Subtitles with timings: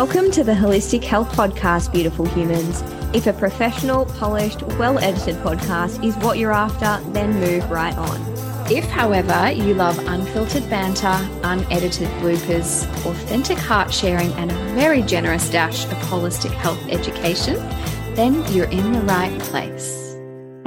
[0.00, 2.84] Welcome to the Holistic Health Podcast, beautiful humans.
[3.12, 8.20] If a professional, polished, well edited podcast is what you're after, then move right on.
[8.70, 15.50] If, however, you love unfiltered banter, unedited bloopers, authentic heart sharing, and a very generous
[15.50, 17.56] dash of holistic health education,
[18.14, 20.07] then you're in the right place.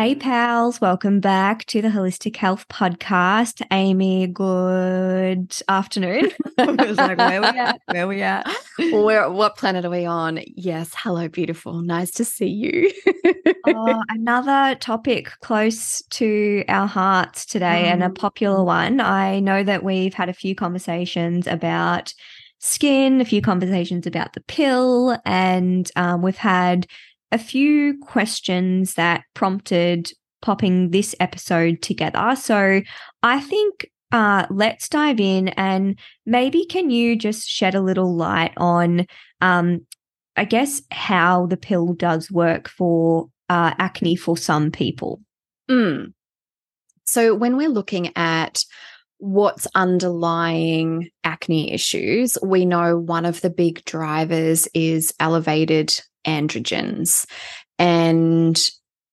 [0.02, 3.62] Hey, pals, welcome back to the Holistic Health Podcast.
[3.70, 6.32] Amie, good afternoon.
[6.58, 7.82] I was like, where we at?
[7.86, 8.52] Where we at?
[8.80, 10.40] Where, what planet are we on?
[10.56, 11.84] Yes, hello, beautiful.
[11.84, 12.92] Nice to see you.
[13.68, 18.16] oh, another topic close to our hearts today and a mm.
[18.16, 19.02] popular one.
[19.02, 22.12] I know that we've had a few conversations about
[22.58, 26.88] skin, a few conversations about the pill, and um, we've had
[27.32, 32.36] a few questions that prompted popping this episode together.
[32.36, 32.82] So
[33.24, 38.54] I think uh, let's dive in and maybe can you just shed a little light
[38.58, 39.06] on,
[39.40, 39.86] um,
[40.36, 45.22] I guess, how the pill does work for uh, acne for some people?
[45.70, 46.14] Mm.
[47.06, 48.64] So when we're looking at
[49.18, 57.26] what's underlying acne issues, we know one of the big drivers is elevated androgens.
[57.80, 58.60] And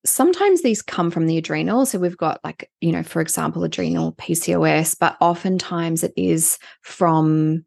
[0.05, 1.85] sometimes these come from the adrenal.
[1.85, 7.65] So we've got, like, you know, for example, adrenal PCOS, but oftentimes it is from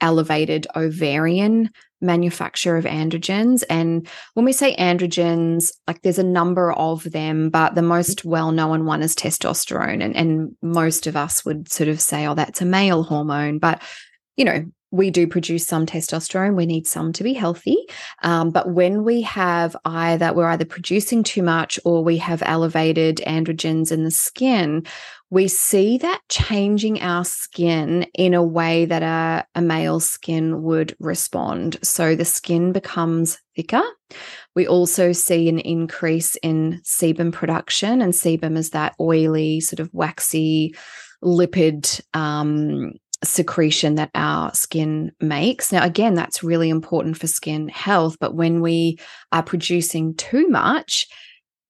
[0.00, 3.64] elevated ovarian manufacture of androgens.
[3.70, 8.52] And when we say androgens, like there's a number of them, but the most well
[8.52, 10.04] known one is testosterone.
[10.04, 13.58] And, and most of us would sort of say, oh, that's a male hormone.
[13.58, 13.82] But,
[14.36, 16.54] you know, we do produce some testosterone.
[16.54, 17.76] We need some to be healthy.
[18.22, 23.16] Um, but when we have either, we're either producing too much or we have elevated
[23.26, 24.86] androgens in the skin,
[25.30, 30.94] we see that changing our skin in a way that a, a male skin would
[31.00, 31.76] respond.
[31.82, 33.82] So the skin becomes thicker.
[34.54, 39.90] We also see an increase in sebum production, and sebum is that oily, sort of
[39.92, 40.76] waxy,
[41.24, 42.92] lipid um,
[43.24, 45.72] secretion that our skin makes.
[45.72, 48.98] Now, again, that's really important for skin health, but when we
[49.32, 51.06] are producing too much,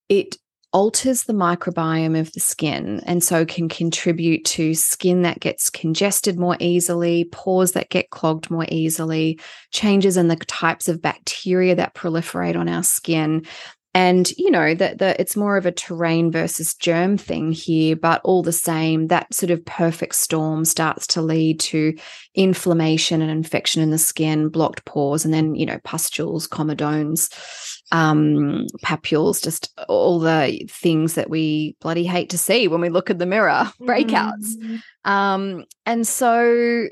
[0.09, 0.37] it
[0.73, 6.37] alters the microbiome of the skin and so can contribute to skin that gets congested
[6.37, 9.39] more easily, pores that get clogged more easily,
[9.71, 13.47] changes in the types of bacteria that proliferate on our skin
[13.95, 18.21] and you know that the it's more of a terrain versus germ thing here but
[18.25, 21.97] all the same that sort of perfect storm starts to lead to
[22.35, 27.33] inflammation and infection in the skin blocked pores and then you know pustules comedones
[27.93, 33.11] um papules just all the things that we bloody hate to see when we look
[33.11, 34.83] in the mirror breakouts mm.
[35.05, 36.89] um and so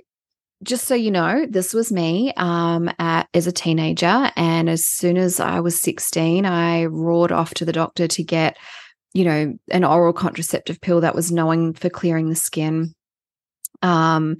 [0.62, 4.30] just so you know, this was me um, at, as a teenager.
[4.36, 8.56] And as soon as I was 16, I roared off to the doctor to get,
[9.12, 12.94] you know, an oral contraceptive pill that was known for clearing the skin.
[13.82, 14.36] Um,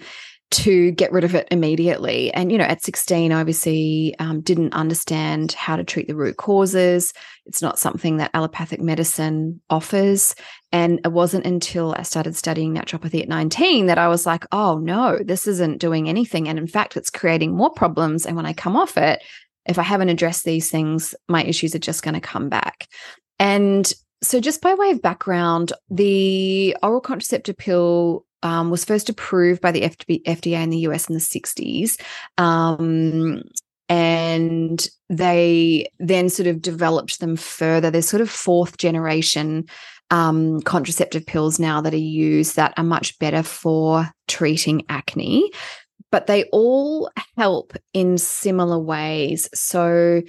[0.52, 2.32] to get rid of it immediately.
[2.34, 7.12] And, you know, at 16, obviously um, didn't understand how to treat the root causes.
[7.46, 10.34] It's not something that allopathic medicine offers.
[10.70, 14.78] And it wasn't until I started studying naturopathy at 19 that I was like, oh
[14.78, 16.48] no, this isn't doing anything.
[16.48, 18.26] And in fact, it's creating more problems.
[18.26, 19.22] And when I come off it,
[19.66, 22.88] if I haven't addressed these things, my issues are just going to come back.
[23.38, 23.90] And
[24.22, 29.72] so, just by way of background, the oral contraceptive pill um, was first approved by
[29.72, 32.00] the FDA in the US in the 60s.
[32.38, 33.42] Um,
[33.88, 37.90] and they then sort of developed them further.
[37.90, 39.66] There's sort of fourth generation
[40.10, 45.50] um, contraceptive pills now that are used that are much better for treating acne,
[46.10, 49.48] but they all help in similar ways.
[49.54, 50.22] So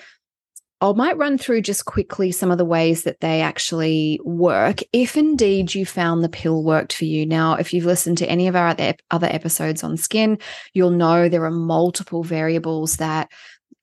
[0.92, 5.16] I might run through just quickly some of the ways that they actually work, if
[5.16, 7.26] indeed you found the pill worked for you.
[7.26, 8.76] Now, if you've listened to any of our
[9.10, 10.40] other episodes on skin,
[10.74, 13.32] you'll know there are multiple variables that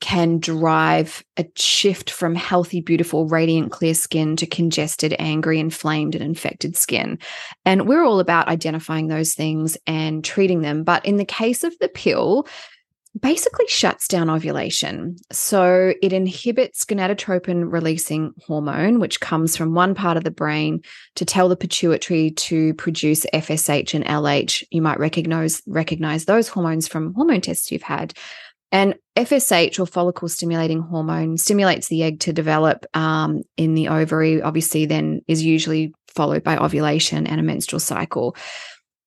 [0.00, 6.24] can drive a shift from healthy, beautiful, radiant, clear skin to congested, angry, inflamed, and
[6.24, 7.18] infected skin.
[7.64, 10.84] And we're all about identifying those things and treating them.
[10.84, 12.46] But in the case of the pill,
[13.18, 15.16] basically shuts down ovulation.
[15.32, 20.82] So it inhibits gonadotropin releasing hormone, which comes from one part of the brain
[21.16, 24.64] to tell the pituitary to produce FSH and LH.
[24.70, 28.14] You might recognize recognize those hormones from hormone tests you've had.
[28.72, 34.40] And FSH or follicle stimulating hormone stimulates the egg to develop um, in the ovary,
[34.40, 38.36] obviously, then is usually followed by ovulation and a menstrual cycle.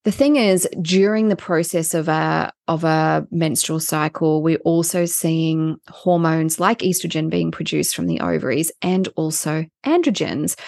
[0.04, 5.78] The thing is, during the process of a of a menstrual cycle, we're also seeing
[5.88, 10.60] hormones like estrogen being produced from the ovaries and also androgens.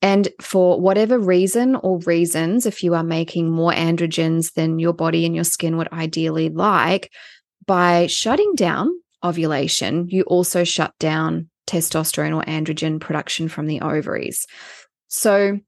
[0.00, 5.26] And for whatever reason or reasons, if you are making more androgens than your body
[5.26, 7.10] and your skin would ideally like,
[7.66, 8.90] by shutting down
[9.24, 14.46] ovulation, you also shut down testosterone or androgen production from the ovaries.
[15.08, 15.58] So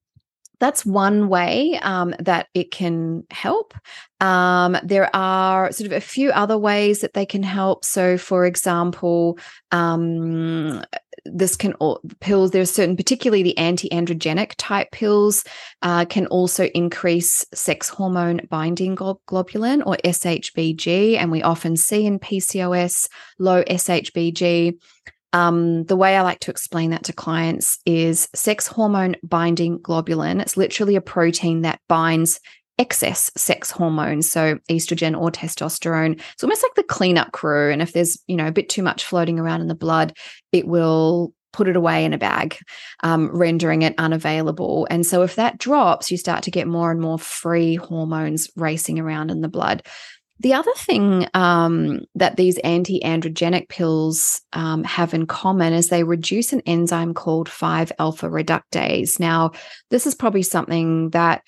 [0.58, 3.74] that's one way um, that it can help.
[4.20, 7.84] Um, there are sort of a few other ways that they can help.
[7.84, 9.38] So, for example,
[9.70, 10.82] um,
[11.24, 12.50] this can all pills.
[12.50, 15.44] There's certain, particularly the anti-androgenic type pills,
[15.82, 22.18] uh, can also increase sex hormone binding globulin or SHBG, and we often see in
[22.18, 24.78] PCOS low SHBG.
[25.36, 30.40] Um, the way I like to explain that to clients is sex hormone binding globulin.
[30.40, 32.40] It's literally a protein that binds
[32.78, 36.18] excess sex hormones, so estrogen or testosterone.
[36.32, 37.70] It's almost like the cleanup crew.
[37.70, 40.16] And if there's, you know, a bit too much floating around in the blood,
[40.52, 42.56] it will put it away in a bag,
[43.02, 44.86] um, rendering it unavailable.
[44.90, 48.98] And so if that drops, you start to get more and more free hormones racing
[48.98, 49.82] around in the blood.
[50.40, 56.04] The other thing um, that these anti androgenic pills um, have in common is they
[56.04, 59.18] reduce an enzyme called 5 alpha reductase.
[59.18, 59.52] Now,
[59.90, 61.42] this is probably something that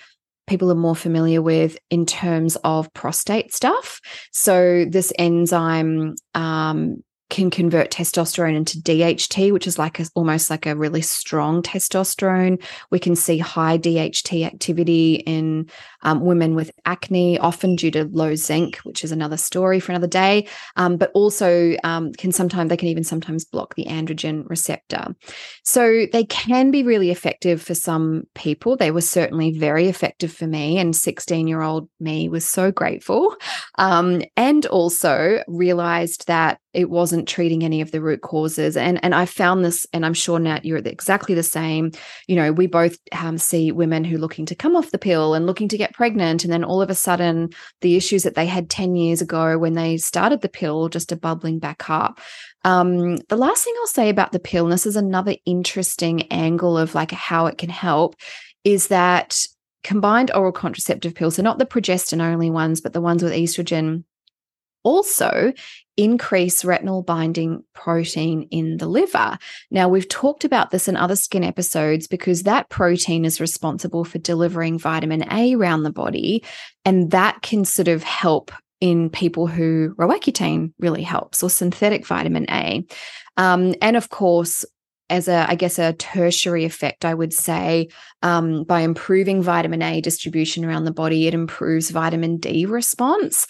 [0.46, 4.00] people are more familiar with in terms of prostate stuff.
[4.32, 10.64] So, this enzyme um, can convert testosterone into DHT, which is like a, almost like
[10.64, 12.62] a really strong testosterone.
[12.90, 15.69] We can see high DHT activity in
[16.02, 20.06] um, women with acne, often due to low zinc, which is another story for another
[20.06, 20.48] day.
[20.76, 25.14] Um, but also um, can sometimes they can even sometimes block the androgen receptor.
[25.64, 28.76] So they can be really effective for some people.
[28.76, 33.36] They were certainly very effective for me, and 16 year old me was so grateful.
[33.76, 38.76] Um, and also realized that it wasn't treating any of the root causes.
[38.76, 41.90] And and I found this, and I'm sure Nat, you're exactly the same.
[42.28, 45.34] You know, we both um, see women who are looking to come off the pill
[45.34, 48.46] and looking to get pregnant, and then all of a sudden, the issues that they
[48.46, 52.20] had 10 years ago when they started the pill just are bubbling back up.
[52.64, 56.78] Um, the last thing I'll say about the pill, and this is another interesting angle
[56.78, 58.14] of like how it can help,
[58.62, 59.36] is that
[59.82, 64.04] combined oral contraceptive pills, so not the progestin only ones, but the ones with estrogen
[64.84, 65.52] also
[65.99, 69.37] increase retinol binding protein in the liver.
[69.71, 74.19] Now, we've talked about this in other skin episodes because that protein is responsible for
[74.19, 76.45] delivering vitamin A around the body,
[76.85, 82.47] and that can sort of help in people who Roaccutane really helps or synthetic vitamin
[82.49, 82.87] A.
[83.37, 84.65] Um, and of course,
[85.11, 87.89] as a, I guess, a tertiary effect, I would say,
[88.23, 93.47] um, by improving vitamin A distribution around the body, it improves vitamin D response.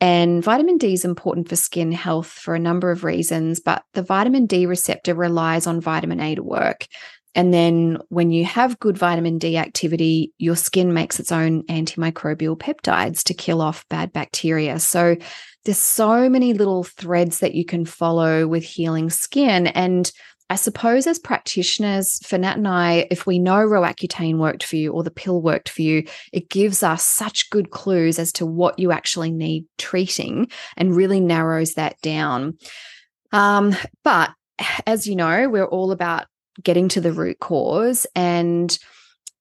[0.00, 4.02] And vitamin D is important for skin health for a number of reasons, but the
[4.02, 6.86] vitamin D receptor relies on vitamin A to work.
[7.34, 12.58] And then when you have good vitamin D activity, your skin makes its own antimicrobial
[12.58, 14.80] peptides to kill off bad bacteria.
[14.80, 15.16] So
[15.64, 19.68] there's so many little threads that you can follow with healing skin.
[19.68, 20.10] And
[20.50, 24.92] I suppose as practitioners, for Nat and I, if we know Roaccutane worked for you
[24.92, 28.76] or the pill worked for you, it gives us such good clues as to what
[28.76, 32.58] you actually need treating and really narrows that down.
[33.30, 34.30] Um, but
[34.88, 36.26] as you know, we're all about
[36.60, 38.76] getting to the root cause and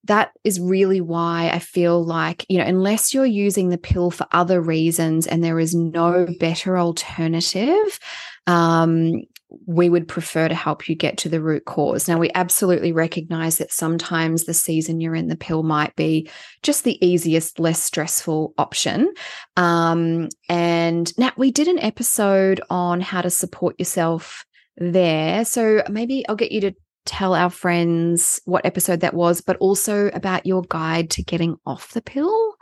[0.05, 4.27] that is really why I feel like, you know, unless you're using the pill for
[4.31, 7.99] other reasons and there is no better alternative,
[8.47, 9.23] um,
[9.65, 12.07] we would prefer to help you get to the root cause.
[12.07, 16.29] Now, we absolutely recognize that sometimes the season you're in, the pill might be
[16.61, 19.11] just the easiest, less stressful option.
[19.57, 24.45] Um, and now we did an episode on how to support yourself
[24.77, 25.45] there.
[25.45, 26.75] So maybe I'll get you to
[27.05, 31.93] tell our friends what episode that was, but also about your guide to getting off
[31.93, 32.55] the pill.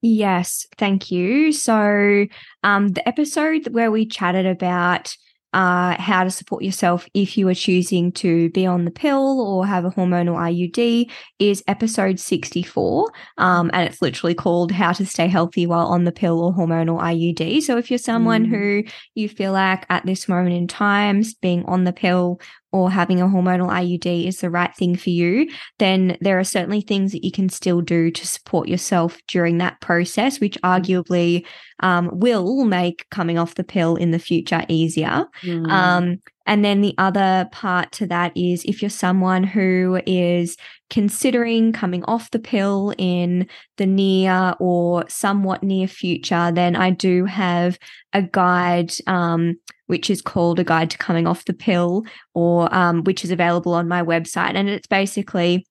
[0.00, 1.50] Yes, thank you.
[1.50, 2.26] So,
[2.62, 5.16] um, the episode where we chatted about
[5.52, 9.66] uh, how to support yourself if you are choosing to be on the pill or
[9.66, 13.10] have a hormonal IUD is episode 64.
[13.38, 17.00] Um, and it's literally called How to Stay Healthy While on the Pill or Hormonal
[17.00, 17.62] IUD.
[17.62, 18.50] So if you're someone mm.
[18.50, 22.40] who you feel like at this moment in time, being on the pill
[22.72, 25.48] or having a hormonal IUD is the right thing for you,
[25.78, 29.80] then there are certainly things that you can still do to support yourself during that
[29.80, 31.46] process, which arguably
[31.80, 35.26] um, will make coming off the pill in the future easier.
[35.42, 35.70] Mm.
[35.70, 40.56] Um, and then the other part to that is if you're someone who is
[40.88, 43.46] considering coming off the pill in
[43.76, 47.78] the near or somewhat near future, then I do have
[48.14, 49.56] a guide, um,
[49.88, 53.74] which is called A Guide to Coming Off the Pill, or um, which is available
[53.74, 54.54] on my website.
[54.54, 55.66] And it's basically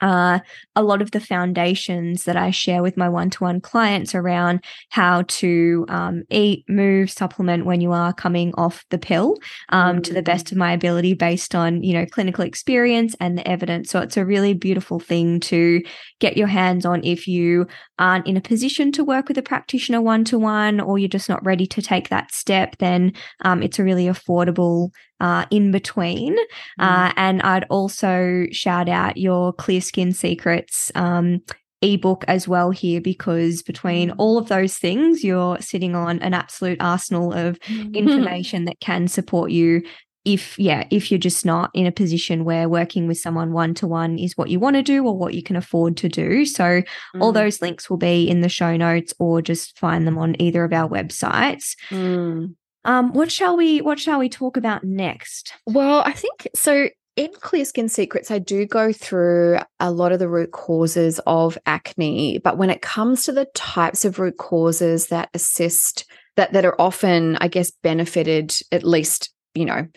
[0.00, 0.38] uh,
[0.76, 4.64] a lot of the foundations that I share with my one to one clients around
[4.90, 9.36] how to um, eat, move, supplement when you are coming off the pill
[9.70, 10.02] um, mm-hmm.
[10.02, 10.52] to the best mm.
[10.52, 13.90] of my ability based on, you know, clinical experience and the evidence.
[13.90, 15.82] So it's a really beautiful thing to
[16.20, 17.66] get your hands on if you
[17.98, 21.28] aren't in a position to work with a practitioner one to one or you're just
[21.28, 23.12] not ready to take that step, then
[23.44, 24.90] um, it's a really affordable
[25.20, 26.36] uh, in between.
[26.80, 27.08] Mm.
[27.08, 31.42] Uh, and I'd also shout out your Clear Skin Secrets um,
[31.82, 34.14] ebook as well here because between mm.
[34.18, 37.94] all of those things, you're sitting on an absolute arsenal of mm.
[37.94, 39.82] information that can support you.
[40.24, 43.86] If, yeah, if you're just not in a position where working with someone one to
[43.86, 46.44] one is what you want to do or what you can afford to do.
[46.44, 46.84] So, mm.
[47.20, 50.64] all those links will be in the show notes or just find them on either
[50.64, 51.76] of our websites.
[51.88, 52.56] Mm.
[52.84, 55.52] Um, what shall we what shall we talk about next?
[55.66, 60.20] Well, I think so in Clear Skin Secrets, I do go through a lot of
[60.20, 65.08] the root causes of acne, but when it comes to the types of root causes
[65.08, 66.04] that assist
[66.36, 69.88] that that are often, I guess, benefited at least, you know,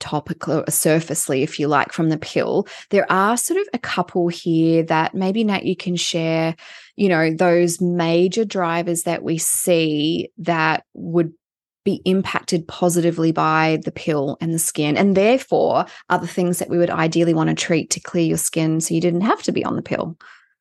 [0.00, 4.28] topical or surfacely, if you like, from the pill, there are sort of a couple
[4.28, 6.56] here that maybe Nat you can share,
[6.96, 11.34] you know, those major drivers that we see that would
[11.84, 16.70] be impacted positively by the pill and the skin, and therefore are the things that
[16.70, 19.52] we would ideally want to treat to clear your skin so you didn't have to
[19.52, 20.16] be on the pill.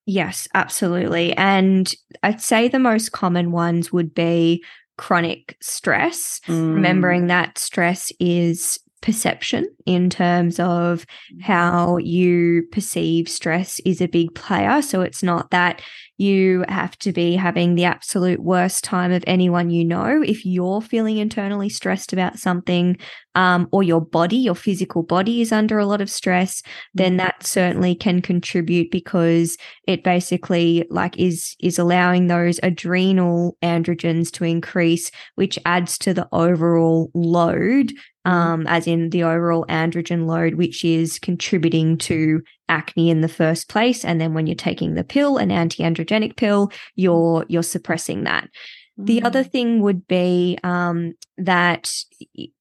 [0.05, 1.35] Yes, absolutely.
[1.37, 4.63] And I'd say the most common ones would be
[4.97, 6.75] chronic stress, mm.
[6.75, 11.05] remembering that stress is perception in terms of
[11.41, 14.81] how you perceive stress is a big player.
[14.81, 15.81] So it's not that
[16.17, 20.24] you have to be having the absolute worst time of anyone you know.
[20.25, 22.98] If you're feeling internally stressed about something,
[23.36, 26.62] um, or your body, your physical body is under a lot of stress,
[26.93, 29.57] then that certainly can contribute because
[29.88, 36.27] it basically like is is allowing those adrenal androgens to increase, which adds to the
[36.31, 37.91] overall load.
[38.25, 43.69] Um, as in the overall androgen load, which is contributing to acne in the first
[43.69, 44.05] place.
[44.05, 48.49] And then when you're taking the pill, an anti-androgenic pill, you're you're suppressing that.
[48.97, 49.25] The mm.
[49.25, 51.91] other thing would be um, that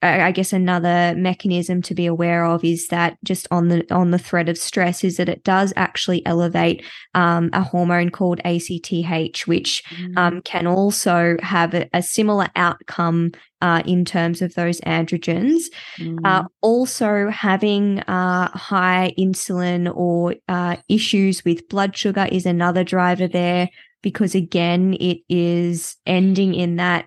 [0.01, 4.19] I guess another mechanism to be aware of is that just on the on the
[4.19, 6.85] thread of stress is that it does actually elevate
[7.15, 10.17] um, a hormone called ACTH, which mm.
[10.17, 15.65] um, can also have a, a similar outcome uh, in terms of those androgens.
[15.99, 16.19] Mm.
[16.25, 23.29] Uh, also, having uh, high insulin or uh, issues with blood sugar is another driver
[23.29, 23.69] there
[24.03, 27.07] because again, it is ending in that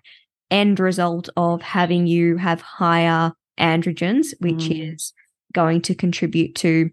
[0.51, 4.93] end result of having you have higher androgens, which mm.
[4.93, 5.13] is
[5.53, 6.89] going to contribute to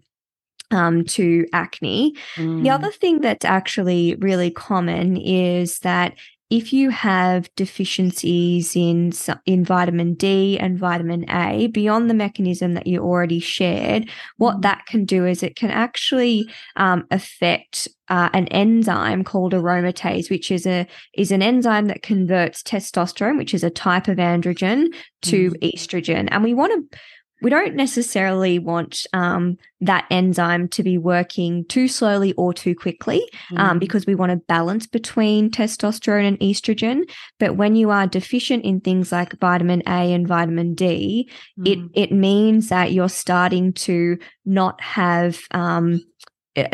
[0.71, 2.15] um, to acne.
[2.35, 2.63] Mm.
[2.63, 6.15] The other thing that's actually really common is that
[6.53, 9.11] if you have deficiencies in
[9.47, 14.07] in vitamin D and vitamin A beyond the mechanism that you already shared,
[14.37, 14.61] what mm.
[14.61, 20.51] that can do is it can actually um, affect uh, an enzyme called aromatase, which
[20.51, 24.93] is a is an enzyme that converts testosterone, which is a type of androgen,
[25.23, 25.73] to mm.
[25.73, 26.99] estrogen, and we want to
[27.43, 33.29] we don't necessarily want um, that enzyme to be working too slowly or too quickly
[33.51, 33.59] um, mm.
[33.59, 37.01] um, because we want a balance between testosterone and estrogen.
[37.39, 41.67] But when you are deficient in things like vitamin A and vitamin D, mm.
[41.67, 45.99] it it means that you're starting to not have um,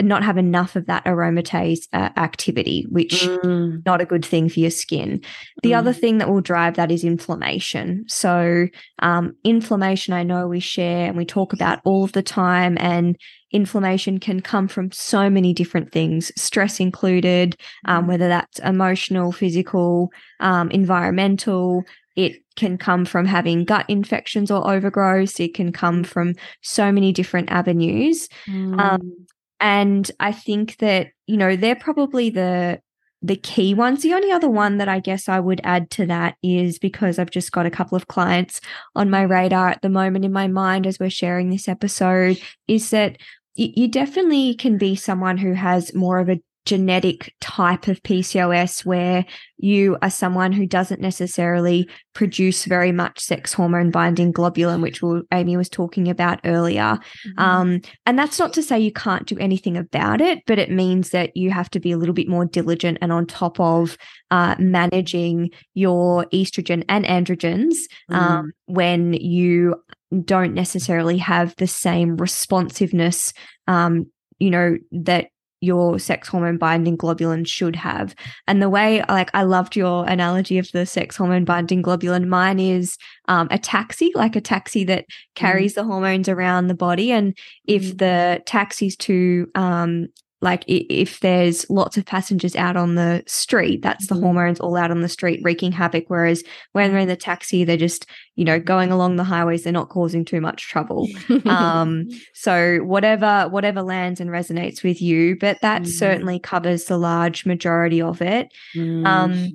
[0.01, 3.85] not have enough of that aromatase uh, activity, which mm.
[3.85, 5.21] not a good thing for your skin.
[5.63, 5.77] The mm.
[5.77, 8.03] other thing that will drive that is inflammation.
[8.07, 8.67] So,
[8.99, 13.17] um, inflammation, I know we share and we talk about all of the time, and
[13.51, 17.55] inflammation can come from so many different things, stress included,
[17.85, 18.07] um, mm.
[18.09, 20.09] whether that's emotional, physical,
[20.41, 21.83] um, environmental.
[22.17, 25.39] It can come from having gut infections or overgrowth.
[25.39, 28.27] It can come from so many different avenues.
[28.45, 29.11] Um, mm.
[29.59, 32.81] And I think that, you know, they're probably the
[33.21, 34.01] the key ones.
[34.01, 37.31] The only other one that I guess I would add to that is because I've
[37.31, 38.61] just got a couple of clients
[38.95, 42.91] on my radar at the moment in my mind as we're sharing this episode is
[42.91, 43.17] that
[43.55, 49.25] you definitely can be someone who has more of a genetic type of PCOS where
[49.57, 55.01] you are someone who doesn't necessarily produce very much sex hormone binding globulin, which
[55.31, 56.99] Amie was talking about earlier.
[57.27, 57.39] Mm-hmm.
[57.39, 61.09] Um, and that's not to say you can't do anything about it, but it means
[61.09, 63.97] that you have to be a little bit more diligent and on top of
[64.31, 67.75] uh, managing your estrogen and androgens
[68.11, 68.15] mm.
[68.15, 69.75] um, when you
[70.23, 73.33] don't necessarily have the same responsiveness
[73.67, 74.05] um,
[74.39, 75.29] you know that
[75.61, 78.15] your sex hormone binding globulin should have.
[78.47, 82.27] And the way, like, I loved your analogy of the sex hormone binding globulin.
[82.27, 82.97] Mine is
[83.27, 85.75] um, a taxi, like a taxi that carries mm.
[85.75, 87.11] the hormones around the body.
[87.11, 87.97] And if mm.
[87.97, 90.07] the taxi's too um,
[90.41, 94.23] like if there's lots of passengers out on the street that's the mm-hmm.
[94.23, 97.77] hormones all out on the street wreaking havoc whereas when they're in the taxi they're
[97.77, 98.05] just
[98.35, 101.07] you know going along the highways they're not causing too much trouble
[101.45, 105.87] um so whatever whatever lands and resonates with you but that mm.
[105.87, 109.05] certainly covers the large majority of it mm.
[109.05, 109.51] um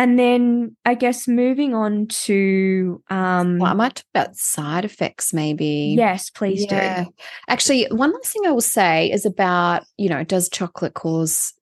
[0.00, 5.34] and then I guess moving on to um well, I might talk about side effects
[5.34, 5.94] maybe.
[5.96, 7.04] Yes, please yeah.
[7.04, 7.10] do.
[7.48, 11.52] Actually, one last thing I will say is about, you know, does chocolate cause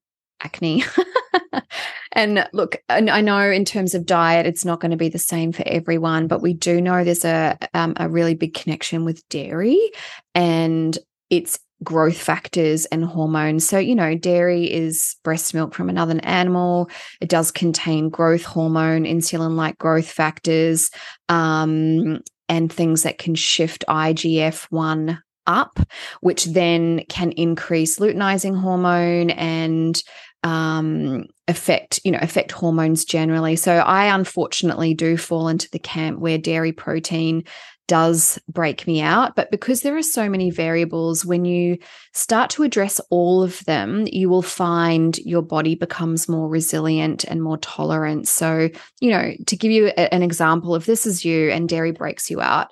[0.41, 0.85] acne?
[2.13, 5.51] and look, I know in terms of diet, it's not going to be the same
[5.51, 9.81] for everyone, but we do know there's a um, a really big connection with dairy
[10.37, 10.97] and
[11.29, 13.67] its growth factors and hormones.
[13.69, 16.91] So, you know, dairy is breast milk from another animal.
[17.21, 20.91] It does contain growth hormone, insulin like growth factors,
[21.29, 25.79] um, and things that can shift IGF 1 up,
[26.21, 30.03] which then can increase luteinizing hormone and
[30.45, 36.21] um, affect you know affect hormones generally so i unfortunately do fall into the camp
[36.21, 37.43] where dairy protein
[37.89, 39.35] does break me out.
[39.35, 41.79] But because there are so many variables, when you
[42.13, 47.43] start to address all of them, you will find your body becomes more resilient and
[47.43, 48.29] more tolerant.
[48.29, 48.69] So,
[49.01, 52.31] you know, to give you a, an example, if this is you and dairy breaks
[52.31, 52.69] you out,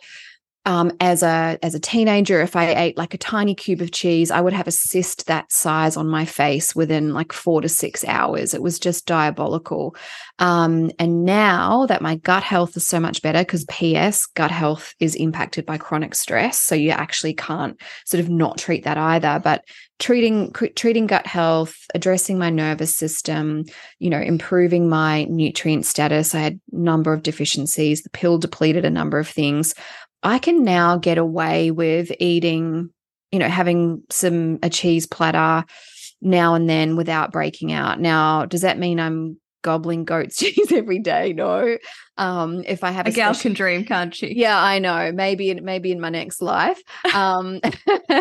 [0.66, 4.32] um, as a as a teenager, if I ate like a tiny cube of cheese,
[4.32, 8.04] I would have a cyst that size on my face within like four to six
[8.04, 8.52] hours.
[8.52, 9.94] It was just diabolical.
[10.40, 14.92] Um, and now that my gut health is so much better, because PS gut health
[14.98, 19.40] is impacted by chronic stress, so you actually can't sort of not treat that either.
[19.42, 19.64] But
[19.98, 23.64] treating treating gut health, addressing my nervous system,
[24.00, 26.34] you know, improving my nutrient status.
[26.34, 28.02] I had a number of deficiencies.
[28.02, 29.74] The pill depleted a number of things
[30.22, 32.90] I can now get away with eating,
[33.30, 35.64] you know, having some a cheese platter
[36.20, 38.00] now and then without breaking out.
[38.00, 41.32] Now, does that mean I'm gobbling goat's cheese every day?
[41.32, 41.76] No.
[42.18, 44.34] Um, if I have a, a gal special- can dream, can't she?
[44.34, 45.12] Yeah, I know.
[45.12, 46.80] Maybe maybe in my next life.
[47.12, 47.60] Um,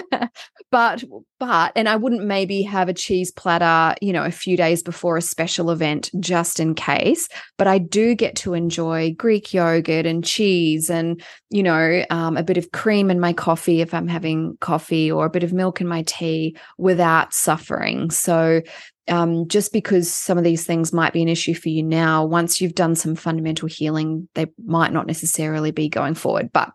[0.71, 1.03] but
[1.39, 5.15] but and I wouldn't maybe have a cheese platter, you know, a few days before
[5.15, 7.29] a special event just in case.
[7.57, 12.43] But I do get to enjoy Greek yogurt and cheese and you know um, a
[12.43, 15.79] bit of cream in my coffee if I'm having coffee or a bit of milk
[15.79, 18.11] in my tea without suffering.
[18.11, 18.61] So
[19.07, 22.59] um, just because some of these things might be an issue for you now, once
[22.59, 26.51] you've done some fundamental healing, they might not necessarily be going forward.
[26.51, 26.71] But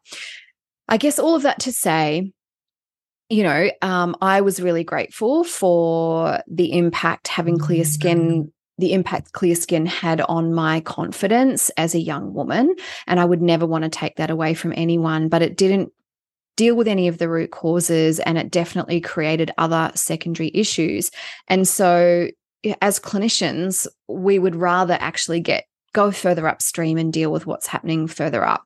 [0.89, 2.33] I guess all of that to say,
[3.29, 9.33] you know, um, I was really grateful for the impact having clear skin the impact
[9.33, 12.75] clear skin had on my confidence as a young woman.
[13.07, 15.93] And I would never want to take that away from anyone, but it didn't
[16.61, 21.11] deal with any of the root causes and it definitely created other secondary issues.
[21.49, 22.29] And so
[22.83, 28.07] as clinicians, we would rather actually get go further upstream and deal with what's happening
[28.07, 28.63] further up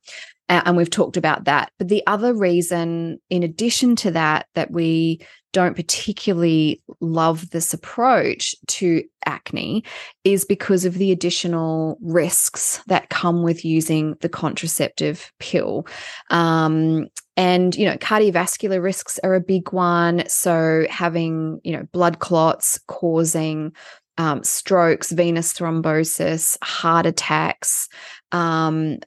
[0.48, 1.70] and we've talked about that.
[1.78, 5.20] But the other reason, in addition to that, that we
[5.54, 9.84] don't particularly love this approach to acne
[10.24, 15.86] is because of the additional risks that come with using the contraceptive pill.
[16.30, 20.24] Um, and, you know, cardiovascular risks are a big one.
[20.28, 23.72] So having, you know, blood clots causing
[24.18, 27.88] um, strokes, venous thrombosis, heart attacks,
[28.32, 28.98] um,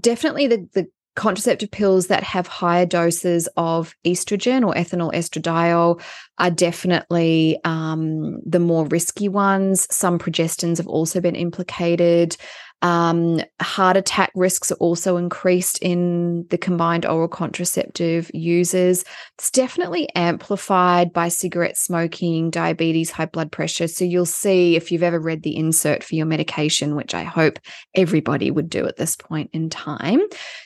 [0.00, 0.86] definitely the, the
[1.18, 6.00] contraceptive pills that have higher doses of estrogen or ethinyl estradiol
[6.38, 9.88] are definitely um, the more risky ones.
[9.90, 12.36] Some progestins have also been implicated.
[12.82, 19.04] Um, heart attack risks are also increased in the combined oral contraceptive users.
[19.36, 23.88] It's definitely amplified by cigarette smoking, diabetes, high blood pressure.
[23.88, 27.58] So you'll see if you've ever read the insert for your medication, which I hope
[27.94, 30.20] everybody would do at this point in time,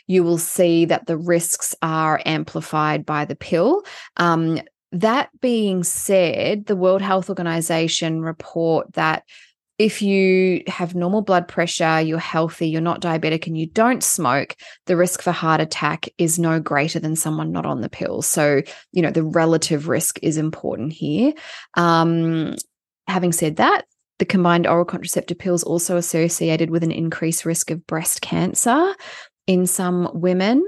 [0.07, 3.83] you will see that the risks are amplified by the pill.
[4.18, 4.61] Um,
[4.92, 9.25] that being said, the World Health Organization report that
[9.82, 14.54] if you have normal blood pressure, you're healthy, you're not diabetic, and you don't smoke,
[14.86, 18.22] the risk for heart attack is no greater than someone not on the pill.
[18.22, 21.32] So, you know, the relative risk is important here.
[21.74, 22.54] Um,
[23.08, 23.86] having said that,
[24.20, 28.94] the combined oral contraceptive pills also associated with an increased risk of breast cancer
[29.48, 30.64] in some women.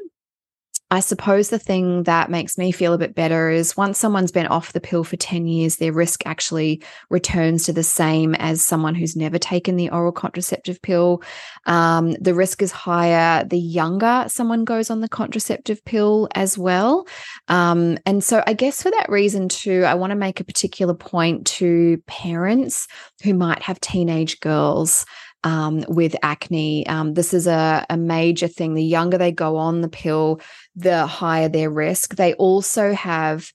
[0.91, 4.47] I suppose the thing that makes me feel a bit better is once someone's been
[4.47, 8.95] off the pill for 10 years, their risk actually returns to the same as someone
[8.95, 11.23] who's never taken the oral contraceptive pill.
[11.67, 17.07] Um, the risk is higher the younger someone goes on the contraceptive pill as well.
[17.49, 20.95] Um, and so, I guess for that reason, too, I want to make a particular
[20.95, 22.87] point to parents
[23.23, 25.07] who might have teenage girls
[25.45, 26.87] um, with acne.
[26.87, 28.75] Um, this is a, a major thing.
[28.75, 30.41] The younger they go on the pill,
[30.77, 32.17] the higher their risk.
[32.17, 33.51] They also have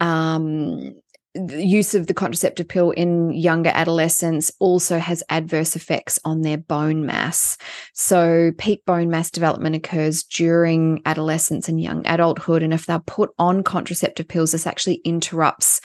[0.00, 0.94] um,
[1.34, 6.58] the use of the contraceptive pill in younger adolescents also has adverse effects on their
[6.58, 7.56] bone mass.
[7.94, 12.62] So, peak bone mass development occurs during adolescence and young adulthood.
[12.62, 15.80] And if they're put on contraceptive pills, this actually interrupts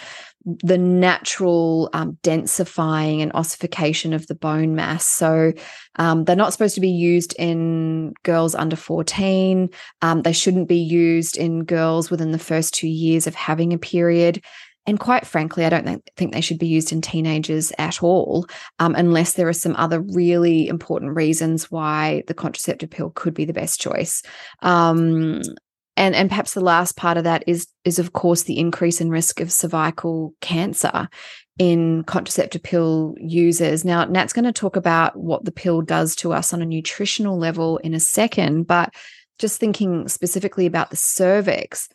[0.46, 5.06] the natural um, densifying and ossification of the bone mass.
[5.06, 5.54] So
[5.96, 9.70] um, they're not supposed to be used in girls under 14.
[10.04, 13.80] Um, they shouldn't be used in girls within the first two years of having a
[13.80, 14.44] period.
[14.88, 18.48] And quite frankly, I don't think, they should be used in teenagers at all,
[18.80, 23.46] um, unless there are some other really important reasons why the contraceptive pill could be
[23.46, 24.22] the best choice.
[24.62, 25.42] Um,
[25.98, 29.10] and and perhaps the last part of that is is of course the increase in
[29.10, 31.08] risk of cervical cancer
[31.58, 33.86] in contraceptive pill users.
[33.86, 37.38] Now, Nat's going to talk about what the pill does to us on a nutritional
[37.38, 38.94] level in a second, but
[39.40, 41.88] just thinking specifically about the cervix,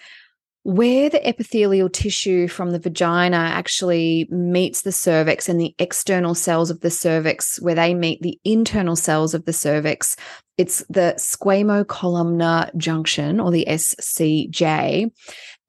[0.62, 6.70] where the epithelial tissue from the vagina actually meets the cervix and the external cells
[6.70, 10.16] of the cervix, where they meet the internal cells of the cervix,
[10.58, 15.10] it's the squamocolumnar junction or the SCJ.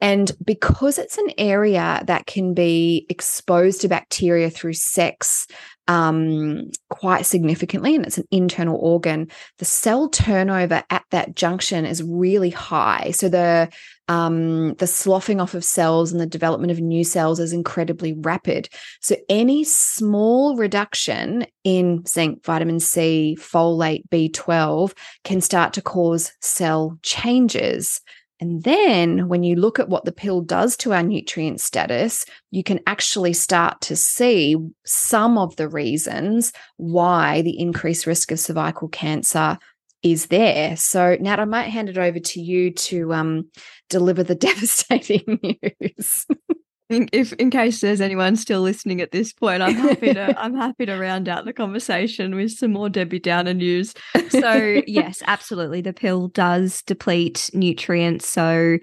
[0.01, 5.47] And because it's an area that can be exposed to bacteria through sex
[5.91, 9.27] um, quite significantly, and it's an internal organ,
[9.57, 13.11] the cell turnover at that junction is really high.
[13.11, 13.69] So the
[14.07, 18.69] um, the sloughing off of cells and the development of new cells is incredibly rapid.
[19.01, 24.93] So any small reduction in zinc, vitamin C, folate, B12
[25.25, 27.99] can start to cause cell changes.
[28.41, 32.63] And then when you look at what the pill does to our nutrient status, you
[32.63, 38.87] can actually start to see some of the reasons why the increased risk of cervical
[38.87, 39.59] cancer
[40.01, 40.75] is there.
[40.75, 43.49] So, Nat, I might hand it over to you to um,
[43.89, 46.25] deliver the devastating news.
[47.11, 50.85] if in case there's anyone still listening at this point, I'm happy to I'm happy
[50.85, 53.93] to round out the conversation with some more Debbie Downer news.
[54.29, 58.27] So yes, absolutely, the pill does deplete nutrients.
[58.27, 58.77] So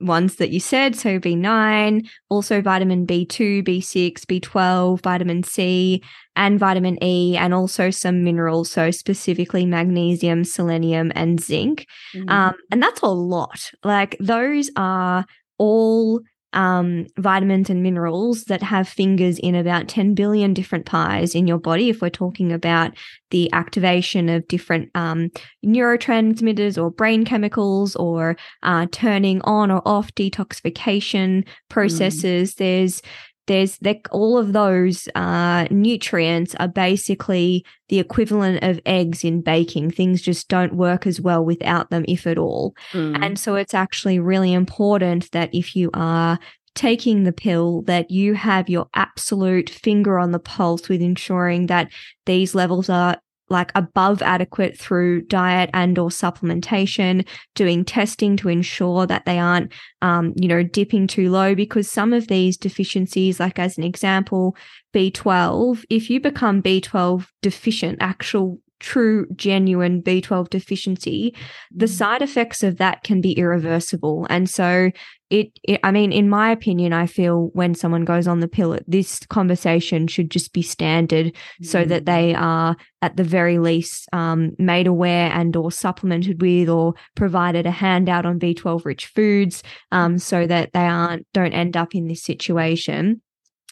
[0.00, 6.02] ones that you said, so B9, also vitamin B2, B6, B12, vitamin C,
[6.36, 11.86] and vitamin E, and also some minerals, so specifically magnesium, selenium, and zinc.
[12.14, 12.28] Mm-hmm.
[12.28, 13.70] Um, and that's a lot.
[13.82, 15.24] Like those are
[15.58, 16.20] all
[16.52, 21.58] um, vitamins and minerals that have fingers in about 10 billion different pies in your
[21.58, 21.90] body.
[21.90, 22.92] If we're talking about
[23.30, 25.30] the activation of different um,
[25.64, 32.56] neurotransmitters or brain chemicals or uh, turning on or off detoxification processes, mm.
[32.56, 33.02] there's
[33.48, 39.90] there's that all of those uh, nutrients are basically the equivalent of eggs in baking.
[39.90, 42.76] Things just don't work as well without them, if at all.
[42.92, 43.24] Mm.
[43.24, 46.38] And so it's actually really important that if you are
[46.74, 51.90] taking the pill that you have your absolute finger on the pulse with ensuring that
[52.24, 53.16] these levels are
[53.50, 59.72] like above adequate through diet and or supplementation doing testing to ensure that they aren't
[60.02, 64.56] um, you know dipping too low because some of these deficiencies like as an example
[64.94, 71.34] b12 if you become b12 deficient actual true genuine b12 deficiency
[71.74, 71.90] the mm.
[71.90, 74.90] side effects of that can be irreversible and so
[75.30, 78.78] it, it, i mean in my opinion i feel when someone goes on the pill
[78.86, 81.64] this conversation should just be standard mm-hmm.
[81.64, 82.40] so that they mm.
[82.40, 87.70] are at the very least um, made aware and or supplemented with or provided a
[87.70, 89.62] handout on b12 rich foods
[89.92, 93.20] um, so that they aren't don't end up in this situation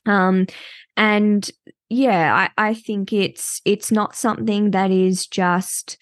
[0.04, 0.46] um,
[0.96, 1.50] and
[1.88, 5.98] yeah I, I think it's it's not something that is just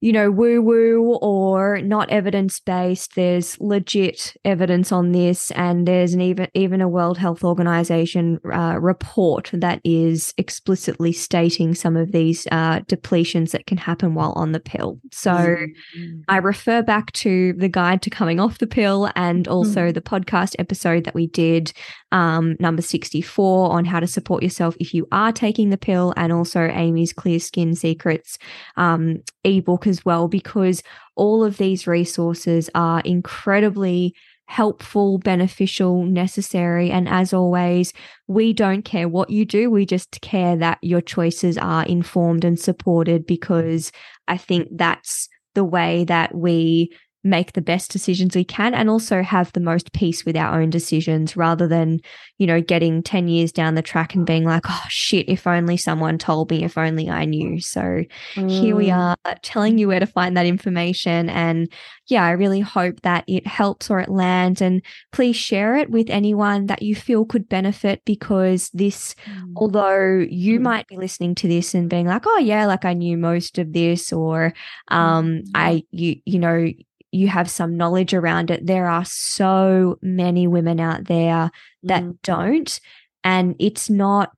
[0.00, 3.14] you know, woo woo or not evidence based.
[3.16, 8.78] There's legit evidence on this, and there's an even even a World Health Organization uh,
[8.80, 14.52] report that is explicitly stating some of these uh, depletions that can happen while on
[14.52, 14.98] the pill.
[15.12, 16.20] So mm-hmm.
[16.28, 19.92] I refer back to the guide to coming off the pill and also mm-hmm.
[19.92, 21.72] the podcast episode that we did,
[22.12, 26.32] um, number 64, on how to support yourself if you are taking the pill, and
[26.32, 28.38] also Amie's Clear Skin Secrets
[28.76, 30.82] um, ebook as well, because
[31.16, 34.14] all of these resources are incredibly
[34.50, 36.90] helpful, beneficial, necessary.
[36.90, 37.92] And as always,
[38.26, 39.70] we don't care what you do.
[39.70, 43.92] We just care that your choices are informed and supported because
[44.26, 46.92] I think that's the way that we
[47.22, 50.70] make the best decisions we can and also have the most peace with our own
[50.70, 52.00] decisions rather than,
[52.38, 55.76] you know, getting 10 years down the track and being like, oh shit, if only
[55.76, 57.60] someone told me, if only I knew.
[57.60, 58.04] So
[58.34, 58.50] mm.
[58.50, 59.16] here we mm.
[59.24, 61.28] are telling you where to find that information.
[61.28, 61.70] And
[62.06, 64.62] yeah, I really hope that it helps or it lands.
[64.62, 69.52] And please share it with anyone that you feel could benefit because this, mm.
[69.56, 70.62] although you mm.
[70.62, 73.72] might be listening to this and being like, oh yeah, like I knew most of
[73.74, 74.54] this, or
[74.88, 75.50] um, mm.
[75.54, 76.66] I, you, you know,
[77.12, 78.66] you have some knowledge around it.
[78.66, 81.50] There are so many women out there
[81.82, 82.16] that mm.
[82.22, 82.80] don't.
[83.24, 84.30] And it's not,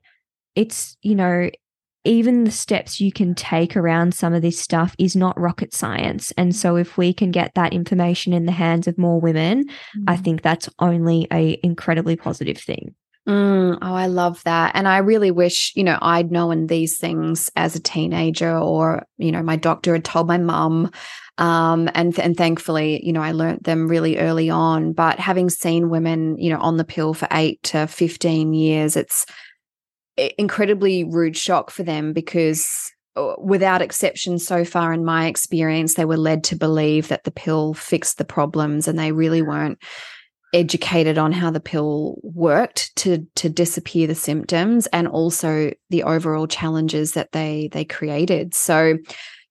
[0.54, 1.50] it's, you know,
[2.04, 6.32] even the steps you can take around some of this stuff is not rocket science.
[6.32, 10.04] And so if we can get that information in the hands of more women, mm.
[10.08, 12.94] I think that's only a incredibly positive thing.
[13.28, 14.72] Mm, oh, I love that.
[14.74, 19.30] And I really wish, you know, I'd known these things as a teenager or, you
[19.30, 20.90] know, my doctor had told my mum.
[21.38, 24.92] Um, and, and thankfully, you know, I learned them really early on.
[24.92, 29.24] But having seen women, you know, on the pill for eight to 15 years, it's
[30.36, 36.04] incredibly rude shock for them because uh, without exception so far in my experience they
[36.04, 39.78] were led to believe that the pill fixed the problems and they really weren't
[40.52, 46.46] educated on how the pill worked to to disappear the symptoms and also the overall
[46.46, 48.54] challenges that they they created.
[48.54, 48.98] So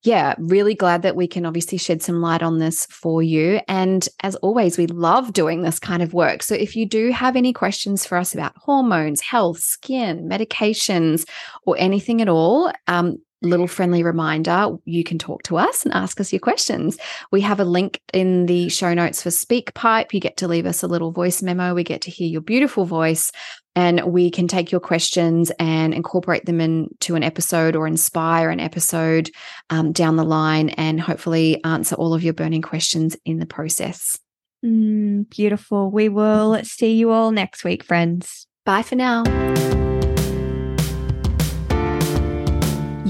[0.03, 3.59] yeah really glad that we can obviously shed some light on this for you.
[3.67, 6.43] And as always we love doing this kind of work.
[6.43, 11.27] So if you do have any questions for us about hormones health skin medications
[11.65, 16.19] or anything at all um, little friendly reminder you can talk to us and ask
[16.19, 16.97] us your questions.
[17.31, 20.13] We have a link in the show notes for SpeakPipe.
[20.13, 21.73] You get to leave us a little voice memo.
[21.73, 23.31] We get to hear your beautiful voice
[23.75, 28.59] and we can take your questions and incorporate them into an episode or inspire an
[28.59, 29.31] episode
[29.69, 34.19] um, down the line and hopefully answer all of your burning questions in the process.
[34.63, 35.89] Mm, beautiful.
[35.89, 38.45] We will see you all next week, friends.
[38.65, 39.23] Bye for now.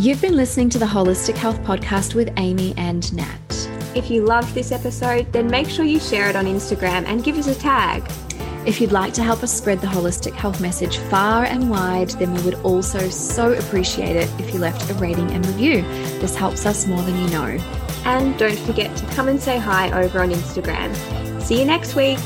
[0.02, 3.70] You've been listening to the Holistic Health Podcast with Amie and Nat.
[3.94, 7.38] If you loved this episode, then make sure you share it on Instagram and give
[7.38, 8.04] us a tag.
[8.66, 12.34] If you'd like to help us spread the holistic health message far and wide, then
[12.34, 15.84] we would also so appreciate it if you left a rating and review.
[16.20, 17.64] This helps us more than you know.
[18.04, 21.40] And don't forget to come and say hi over on Instagram.
[21.44, 22.18] See you next week.